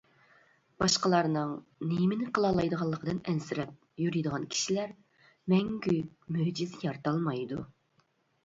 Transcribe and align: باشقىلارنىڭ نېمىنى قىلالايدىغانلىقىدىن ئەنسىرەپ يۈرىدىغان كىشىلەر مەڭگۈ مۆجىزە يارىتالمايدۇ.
باشقىلارنىڭ 0.83 1.51
نېمىنى 1.89 2.29
قىلالايدىغانلىقىدىن 2.37 3.19
ئەنسىرەپ 3.33 3.75
يۈرىدىغان 4.05 4.49
كىشىلەر 4.55 4.97
مەڭگۈ 5.55 5.97
مۆجىزە 6.39 6.85
يارىتالمايدۇ. 6.89 7.63